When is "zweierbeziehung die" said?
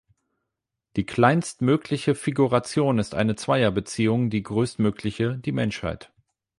3.35-4.41